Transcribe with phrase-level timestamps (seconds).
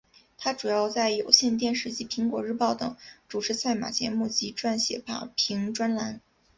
[0.35, 2.97] 她主要在有线电视及苹果日报等
[3.29, 6.19] 主持赛马节目及撰写马评专栏。